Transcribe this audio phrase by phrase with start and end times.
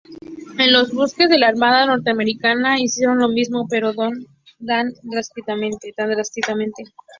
[0.57, 4.09] En los buques de la armada norteamericana hicieron lo mismo, pero no
[4.65, 5.93] tan drásticamente.